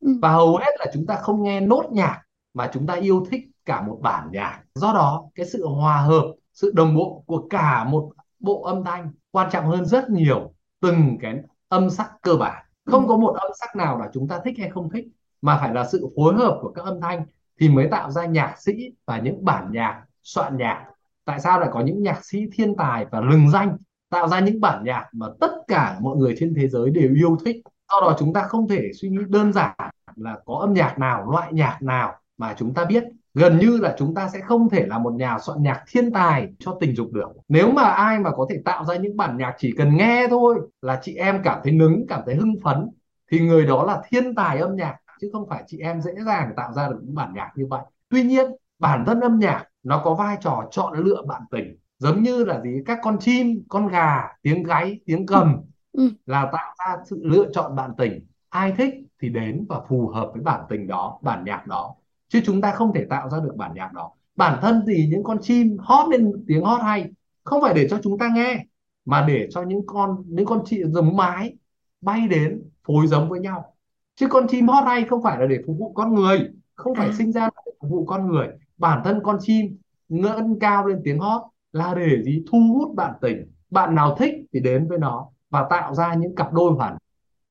[0.00, 0.18] Ừ.
[0.22, 2.20] và hầu hết là chúng ta không nghe nốt nhạc
[2.54, 4.60] mà chúng ta yêu thích cả một bản nhạc.
[4.74, 9.12] Do đó cái sự hòa hợp sự đồng bộ của cả một bộ âm thanh
[9.30, 11.36] quan trọng hơn rất nhiều từng cái
[11.68, 12.64] âm sắc cơ bản.
[12.86, 13.08] Không Ừ.
[13.08, 15.06] có một âm sắc nào là chúng ta thích hay không thích
[15.42, 17.26] mà phải là sự phối hợp của các âm thanh
[17.60, 18.72] thì mới tạo ra nhạc sĩ
[19.06, 20.84] và những bản nhạc soạn nhạc.
[21.24, 23.76] Tại sao lại có những nhạc sĩ thiên tài và lừng danh
[24.10, 27.36] tạo ra những bản nhạc mà tất cả mọi người trên thế giới đều yêu
[27.44, 27.56] thích?
[27.92, 29.74] Do đó chúng ta không thể suy nghĩ đơn giản
[30.16, 33.94] là có âm nhạc nào loại nhạc nào mà chúng ta biết gần như là
[33.98, 37.12] chúng ta sẽ không thể là một nhà soạn nhạc thiên tài cho tình dục
[37.12, 37.28] được.
[37.48, 40.60] Nếu mà ai mà có thể tạo ra những bản nhạc chỉ cần nghe thôi
[40.82, 42.88] là chị em cảm thấy nứng cảm thấy hưng phấn
[43.30, 46.52] thì người đó là thiên tài âm nhạc chứ không phải chị em dễ dàng
[46.56, 47.80] tạo ra được những bản nhạc như vậy.
[48.08, 48.46] Tuy nhiên
[48.78, 52.60] bản thân âm nhạc nó có vai trò chọn lựa bạn tình giống như là
[52.60, 52.70] gì?
[52.86, 55.56] Các con chim con gà tiếng gáy tiếng gầm
[55.92, 56.10] Ừ.
[56.26, 58.26] là tạo ra sự lựa chọn bạn tình.
[58.48, 61.94] Ai thích thì đến và phù hợp với bản tình đó bản nhạc đó
[62.28, 64.10] chứ chúng ta không thể tạo ra được bản nhạc đó.
[64.36, 67.10] Bản thân thì những con chim hót lên tiếng hót hay
[67.44, 68.64] không phải để cho chúng ta nghe
[69.04, 71.56] mà để cho những con những con chim giống mái
[72.00, 73.74] bay đến phối giống với nhau.
[74.16, 77.06] Chứ con chim hót hay không phải là để phục vụ con người không phải
[77.06, 77.12] À.
[77.18, 78.48] sinh ra để phục vụ con người.
[78.76, 79.76] Bản thân con chim
[80.08, 82.44] ngân cao lên tiếng hót là để gì?
[82.50, 83.52] Thu hút bạn tình.
[83.70, 86.96] Bạn nào thích thì đến với nó và tạo ra những cặp đôi hoàn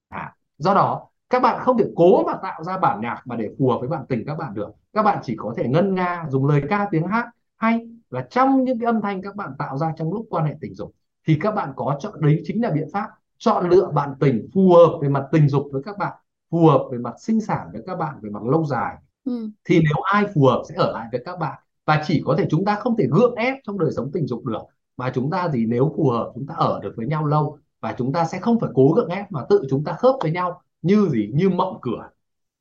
[0.10, 0.32] hảo.
[0.58, 3.70] Do đó các bạn không thể cố mà tạo ra bản nhạc mà để phù
[3.70, 4.70] hợp với bạn tình các bạn được.
[4.94, 7.26] Các bạn chỉ có thể ngân nga dùng lời ca tiếng hát
[7.58, 10.54] hay và trong những cái âm thanh các bạn tạo ra trong lúc quan hệ
[10.62, 10.92] tình dục.
[11.28, 14.74] Thì các bạn có chọn đấy chính là biện pháp chọn lựa bạn tình phù
[14.74, 16.13] hợp về mặt tình dục với các bạn
[16.52, 18.96] phù hợp về mặt sinh sản với các bạn về mặt lâu dài.
[19.26, 19.50] Ừ.
[19.66, 21.60] thì nếu ai phù hợp sẽ ở lại với các bạn.
[21.86, 24.46] Và chỉ có thể chúng ta không thể gượng ép trong đời sống tình dục
[24.46, 24.62] được.
[24.98, 27.96] Mà chúng ta gì nếu phù hợp chúng ta ở được với nhau lâu và
[27.98, 30.62] chúng ta sẽ không phải cố gượng ép mà tự chúng ta khớp với nhau
[30.82, 31.30] như gì?
[31.34, 32.10] Như mộng cửa.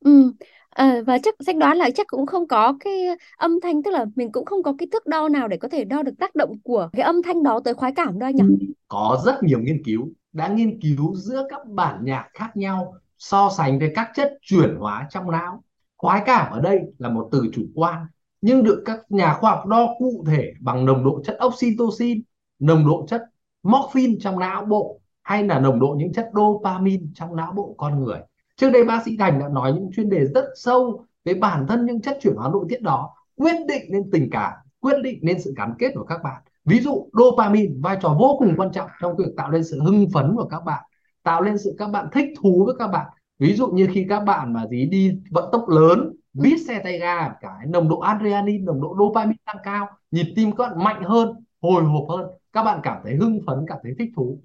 [0.05, 0.31] Ừ.
[0.69, 2.93] À, và chắc sách đoán là chắc cũng không có cái
[3.37, 5.83] âm thanh tức là mình cũng không có cái thước đo nào để có thể
[5.83, 8.67] đo được tác động của cái âm thanh đó tới khoái cảm đâu anh nhỉ?
[8.87, 13.49] có rất nhiều nghiên cứu đã nghiên cứu giữa các bản nhạc khác nhau so
[13.57, 15.63] sánh với các chất chuyển hóa trong não.
[15.97, 18.05] Khoái cảm ở đây là một từ chủ quan
[18.41, 22.21] nhưng được các nhà khoa học đo cụ thể bằng nồng độ chất oxytocin
[22.59, 23.21] nồng độ chất
[23.63, 28.03] morphine trong não bộ hay là nồng độ những chất dopamine trong não bộ con
[28.03, 28.19] người.
[28.57, 31.85] Trước đây bác sĩ Thành đã nói những chuyên đề rất sâu về bản thân
[31.85, 35.41] những chất chuyển hóa nội tiết đó, quyết định nên tình cảm, quyết định nên
[35.41, 36.41] sự gắn kết của các bạn.
[36.65, 40.09] Ví dụ, dopamine, vai trò vô cùng quan trọng trong việc tạo nên sự hưng
[40.13, 40.83] phấn của các bạn,
[41.23, 43.07] tạo lên sự các bạn thích thú với các bạn.
[43.39, 46.99] Ví dụ như khi các bạn mà gì đi vận tốc lớn biết xe tay
[46.99, 51.03] ga, cái nồng độ adrenaline, nồng độ dopamine tăng cao, nhịp tim các bạn mạnh
[51.03, 54.39] hơn, hồi hộp hơn, các bạn cảm thấy hưng phấn, cảm thấy thích thú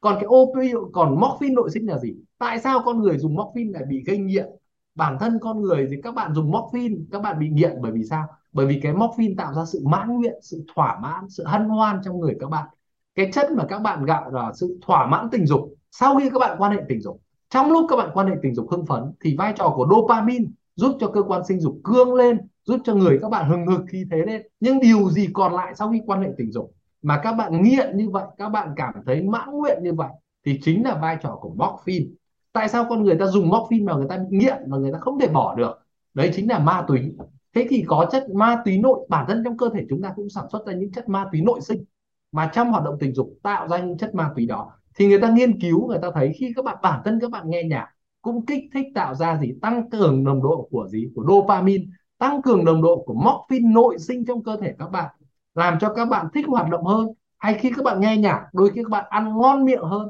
[0.00, 2.14] còn cái opioid còn morphine nội sinh là gì?
[2.38, 4.46] Tại sao con người dùng morphine lại bị gây nghiện?
[4.94, 8.04] Bản thân con người thì các bạn dùng morphine, các bạn bị nghiện bởi vì
[8.04, 8.26] sao?
[8.52, 12.00] Bởi vì cái morphine tạo ra sự mãn nguyện, sự thỏa mãn, sự hân hoan
[12.04, 12.68] trong người các bạn.
[13.14, 16.38] Cái chất mà các bạn gọi là sự thỏa mãn tình dục, sau khi các
[16.38, 19.12] bạn quan hệ tình dục, trong lúc các bạn quan hệ tình dục hưng phấn
[19.24, 20.44] thì vai trò của dopamine
[20.76, 23.80] giúp cho cơ quan sinh dục cương lên, giúp cho người các bạn hừng hực
[23.88, 24.42] khí thế lên.
[24.60, 26.74] Nhưng điều gì còn lại sau khi quan hệ tình dục?
[27.08, 30.08] Mà các bạn nghiện như vậy, các bạn cảm thấy mãn nguyện như vậy,
[30.46, 32.06] thì chính là vai trò của morphine.
[32.52, 34.98] Tại sao con người ta dùng morphine mà người ta bị nghiện mà người ta
[34.98, 35.78] không thể bỏ được?
[36.14, 37.12] Đấy chính là ma túy.
[37.54, 40.28] Thế thì có chất ma túy nội, bản thân trong cơ thể chúng ta cũng
[40.28, 41.84] sản xuất ra những chất ma túy nội sinh.
[42.32, 45.20] Mà trong hoạt động tình dục tạo ra những chất ma túy đó, thì người
[45.20, 47.88] ta nghiên cứu, người ta thấy khi các bạn, bản thân các bạn nghe nhạc,
[48.22, 49.54] cũng kích thích tạo ra gì?
[49.62, 51.08] Tăng cường nồng độ của gì?
[51.14, 51.84] Của dopamine,
[52.18, 55.14] tăng cường nồng độ của morphine nội sinh trong cơ thể các bạn
[55.58, 58.70] làm cho các bạn thích hoạt động hơn hay khi các bạn nghe nhạc đôi
[58.74, 60.08] khi các bạn ăn ngon miệng hơn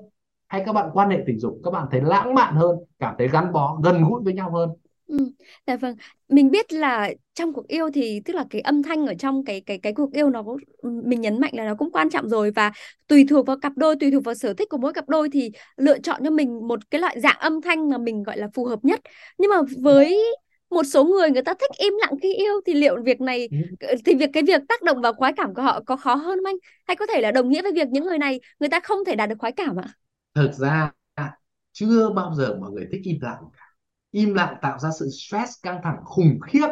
[0.48, 3.28] hay các bạn quan hệ tình dục các bạn thấy lãng mạn hơn cảm thấy
[3.28, 4.70] gắn bó gần gũi với nhau hơn
[5.08, 5.18] Ừ.
[5.66, 5.96] Dạ vâng,
[6.28, 9.60] mình biết là trong cuộc yêu thì tức là cái âm thanh ở trong cái
[9.60, 12.50] cái cái cuộc yêu nó cũng mình nhấn mạnh là nó cũng quan trọng rồi
[12.50, 12.72] và
[13.06, 15.50] tùy thuộc vào cặp đôi, tùy thuộc vào sở thích của mỗi cặp đôi thì
[15.76, 18.64] lựa chọn cho mình một cái loại dạng âm thanh mà mình gọi là phù
[18.64, 19.00] hợp nhất.
[19.38, 20.18] Nhưng mà với
[20.70, 23.48] một số người người ta thích im lặng khi yêu thì liệu việc này
[24.04, 26.44] thì việc cái việc tác động vào khoái cảm của họ có khó hơn không
[26.46, 26.56] anh?
[26.86, 29.16] Hay có thể là đồng nghĩa với việc những người này người ta không thể
[29.16, 29.88] đạt được khoái cảm ạ?
[30.34, 30.92] thực ra
[31.72, 33.64] chưa bao giờ mọi người thích im lặng cả.
[34.10, 36.68] Im lặng tạo ra sự stress căng thẳng khủng khiếp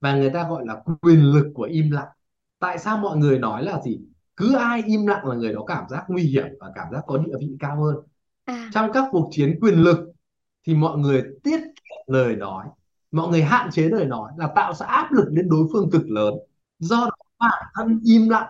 [0.00, 2.08] và người ta gọi là quyền lực của im lặng.
[2.58, 4.00] Tại sao mọi người nói là gì?
[4.36, 7.18] Cứ ai im lặng là người đó cảm giác nguy hiểm và cảm giác có
[7.18, 7.96] địa vị cao hơn.
[8.44, 8.70] À.
[8.74, 9.98] Trong các cuộc chiến quyền lực
[10.66, 12.66] thì mọi người tiết kiệm lời nói
[13.10, 16.02] mọi người hạn chế lời nói là tạo ra áp lực lên đối phương cực
[16.08, 16.34] lớn.
[16.78, 18.48] Do đó bản thân im lặng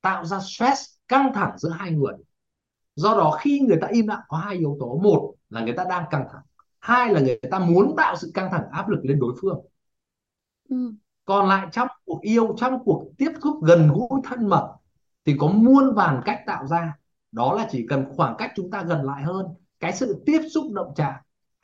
[0.00, 2.14] tạo ra stress căng thẳng giữa hai người.
[2.96, 4.98] Do đó khi người ta im lặng có hai yếu tố.
[5.02, 6.42] Một là người ta đang căng thẳng.
[6.80, 9.60] Hai là người ta muốn tạo sự căng thẳng áp lực lên đối phương.
[10.68, 10.76] Ừ.
[11.24, 14.76] còn lại trong cuộc yêu trong cuộc tiếp xúc gần gũi thân mật
[15.24, 16.98] thì có muôn vàn cách tạo ra.
[17.32, 19.46] Đó là chỉ cần khoảng cách chúng ta gần lại hơn.
[19.80, 21.14] Cái sự tiếp xúc động chạm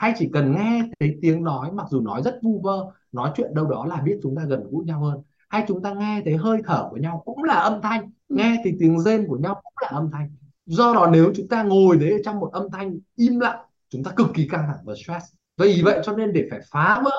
[0.00, 3.54] hay chỉ cần nghe thấy tiếng nói mặc dù nói rất vu vơ nói chuyện
[3.54, 5.22] đâu đó là biết chúng ta gần gũi nhau hơn.
[5.48, 8.36] Hay chúng ta nghe thấy hơi thở của nhau cũng là âm thanh Ừ.
[8.36, 10.30] nghe thì tiếng rên của nhau cũng là âm thanh.
[10.66, 13.58] Do đó nếu chúng ta ngồi đấy trong một âm thanh im lặng
[13.88, 15.26] chúng ta cực kỳ căng thẳng và stress.
[15.58, 17.10] Vì vậy cho nên để phải phá vỡ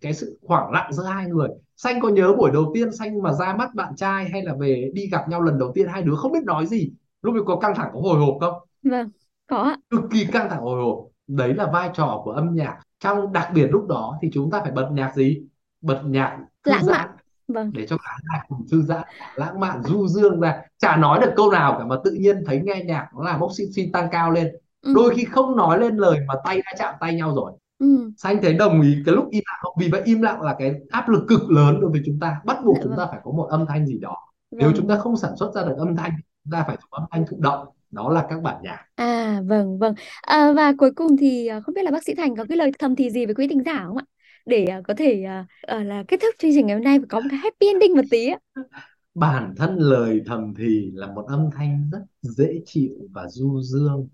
[0.00, 1.48] cái sự khoảng lặng giữa hai người.
[1.76, 4.90] Xanh có nhớ buổi đầu tiên xanh mà ra mắt bạn trai hay là về
[4.94, 6.90] đi gặp nhau lần đầu tiên hai đứa không biết nói gì?
[7.22, 8.54] Lúc ấy có căng thẳng có hồi hộp không?
[8.82, 9.10] Vâng
[9.46, 9.76] có ạ.
[9.90, 12.78] Cực kỳ căng thẳng hồi hộp đấy là vai trò của âm nhạc.
[13.00, 15.42] Trong đặc biệt lúc đó thì chúng ta phải bật nhạc gì?
[15.80, 16.96] Bật nhạc thư lãng giãn.
[16.96, 17.08] Mạn
[17.48, 17.70] vâng.
[17.74, 19.04] Để cho cả hai cùng thư giãn.
[19.34, 20.62] Lãng mạn du dương ra.
[20.78, 23.92] Chả nói được câu nào cả mà tự nhiên thấy nghe nhạc nó làm oxytocin
[23.92, 24.48] tăng cao lên.
[24.82, 24.92] Ừ.
[24.96, 27.52] đôi khi không nói lên lời mà tay đã chạm tay nhau rồi.
[27.78, 28.10] Ừ.
[28.16, 29.58] Xanh thấy đồng ý cái lúc im lặng?
[29.62, 32.40] Không vì vậy im lặng là cái áp lực cực lớn đối với chúng ta.
[32.44, 32.98] Bắt buộc Dạ chúng vâng.
[32.98, 34.16] ta phải có một âm thanh gì đó.
[34.50, 34.76] Nếu Vâng.
[34.76, 36.12] chúng ta không sản xuất ra được âm thanh
[36.44, 39.78] chúng ta phải dùng âm thanh thụ động đó là các bản nhạc À vâng
[39.78, 39.94] vâng.
[40.22, 42.70] À, và cuối cùng thì à, không biết là bác sĩ Thành có cái lời
[42.78, 44.04] thầm thì gì với quý thính giả không ạ?
[44.46, 45.46] Để à, có thể à,
[45.84, 48.02] là kết thúc chương trình ngày hôm nay và có một cái happy ending một
[48.10, 48.38] tí ạ.
[49.14, 54.08] bản thân lời thầm thì là một âm thanh rất dễ chịu và du dương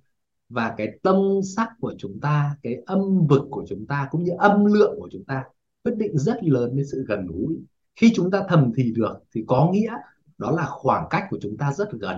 [0.48, 1.16] và cái tâm
[1.56, 5.08] sắc của chúng ta cái âm vực của chúng ta cũng như âm lượng của
[5.12, 5.44] chúng ta
[5.84, 7.56] quyết định rất lớn đến sự gần gũi
[7.96, 9.94] khi chúng ta thầm thì được thì có nghĩa
[10.38, 12.16] đó là khoảng cách của chúng ta rất gần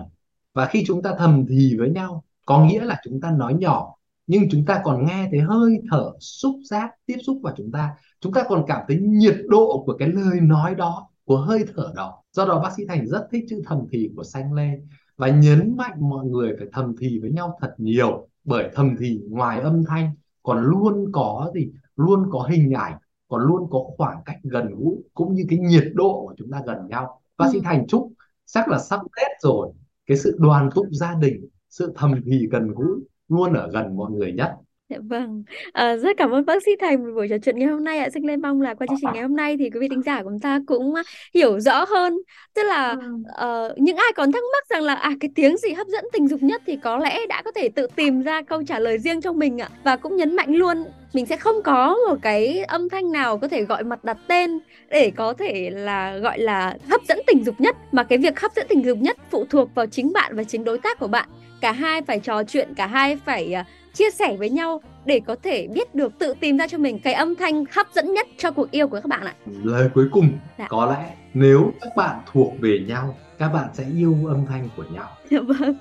[0.54, 3.96] và khi chúng ta thầm thì với nhau có nghĩa là chúng ta nói nhỏ
[4.26, 7.90] nhưng chúng ta còn nghe thấy hơi thở xúc giác tiếp xúc vào chúng ta.
[8.20, 11.92] Chúng ta còn cảm thấy nhiệt độ của cái lời nói đó của hơi thở
[11.96, 12.22] đó.
[12.32, 14.70] Do đó bác sĩ Thành rất thích chữ thầm thì của Xanh Lê.
[15.16, 19.20] Và nhấn mạnh mọi người phải thầm thì với nhau thật nhiều bởi thầm thì
[19.30, 20.10] ngoài âm thanh
[20.42, 21.72] còn luôn có gì?
[21.96, 25.84] Luôn có hình ảnh còn luôn có khoảng cách gần gũi cũng như cái nhiệt
[25.94, 27.20] độ của chúng ta gần nhau.
[27.38, 27.62] Bác sĩ Ừ.
[27.64, 28.12] Thành chúc
[28.46, 29.72] chắc là sắp Tết rồi
[30.06, 34.10] cái sự đoàn tụ gia đình, sự thầm thì gần gũi luôn ở gần mọi
[34.10, 34.52] người nhất.
[34.92, 35.44] Dạ vâng.
[35.72, 38.08] À, rất cảm ơn bác sĩ Thành vì buổi trò chuyện ngày hôm nay ạ.
[38.14, 40.22] Xin lên mong là qua chương trình ngày hôm nay thì quý vị thính giả
[40.22, 41.02] của chúng ta cũng à,
[41.34, 42.18] hiểu rõ hơn.
[42.54, 42.96] Tức là
[43.34, 46.28] ờ, những ai còn thắc mắc rằng là à cái tiếng gì hấp dẫn tình
[46.28, 49.20] dục nhất thì có lẽ đã có thể tự tìm ra câu trả lời riêng
[49.20, 49.68] cho mình ạ.
[49.84, 53.48] Và cũng nhấn mạnh luôn mình sẽ không có một cái âm thanh nào có
[53.48, 57.54] thể gọi mặt đặt tên để có thể là gọi là hấp dẫn tình dục
[57.60, 60.44] nhất mà cái việc hấp dẫn tình dục nhất phụ thuộc vào chính bạn và
[60.44, 61.28] chính đối tác của bạn.
[61.60, 65.36] Cả hai phải trò chuyện, cả hai phải à, chia sẻ với nhau để có
[65.42, 68.50] thể biết được tự tìm ra cho mình cái âm thanh hấp dẫn nhất cho
[68.50, 69.34] cuộc yêu của các bạn ạ.
[69.64, 70.28] lời cuối cùng
[70.58, 70.66] Dạ.
[70.68, 74.84] có lẽ nếu các bạn thuộc về nhau các bạn sẽ yêu âm thanh của
[74.94, 75.74] nhau Dạ vâng.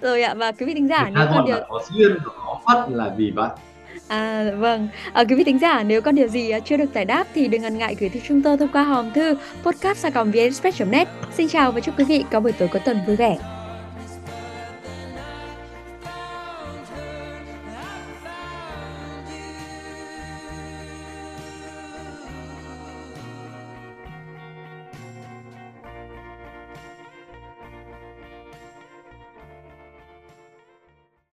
[0.00, 2.94] Rồi ạ và quý vị thính giả nếu còn điều có duyên và có phận
[2.94, 3.50] là vì vậy
[4.08, 7.04] à vâng à, quý vị thính giả nếu còn điều gì à, chưa được giải
[7.04, 10.06] đáp thì đừng ngần ngại gửi thư chúng tôi thông qua hòm thư podcast
[10.90, 13.38] net Xin chào và chúc quý vị có buổi tối cuối tuần vui vẻ.